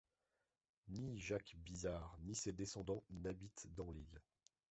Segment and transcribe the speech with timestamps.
[0.87, 4.19] Ni Jacques Bizard ni ses descendants n’habitent dans l’île.